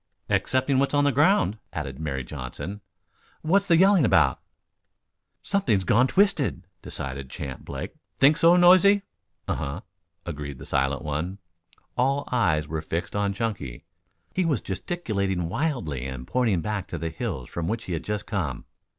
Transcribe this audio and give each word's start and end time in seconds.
"Excepting 0.31 0.79
what's 0.79 0.95
on 0.95 1.03
the 1.03 1.11
ground," 1.11 1.59
added 1.73 1.99
Mary 1.99 2.23
Johnson. 2.23 2.81
"What's 3.43 3.67
he 3.67 3.75
yelling 3.75 4.03
about?" 4.03 4.39
"Something's 5.43 5.83
gone 5.83 6.07
twisted," 6.07 6.65
decided 6.81 7.29
Champ 7.29 7.63
Blake. 7.65 7.93
"Think 8.17 8.37
so, 8.37 8.55
Noisy?" 8.55 9.03
"Uh 9.47 9.81
hu," 9.81 9.83
agreed 10.25 10.57
the 10.57 10.65
silent 10.65 11.03
one. 11.03 11.37
All 11.95 12.27
eyes 12.31 12.67
were 12.67 12.81
fixed 12.81 13.15
on 13.15 13.31
Chunky. 13.33 13.85
He 14.33 14.43
was 14.43 14.59
gesticulating 14.59 15.49
wildly 15.49 16.07
and 16.07 16.25
pointing 16.25 16.61
back 16.61 16.87
to 16.87 16.97
the 16.97 17.09
hills 17.09 17.47
from 17.47 17.67
which 17.67 17.83
he 17.83 17.93
had 17.93 18.03
just 18.03 18.25
come. 18.25 18.65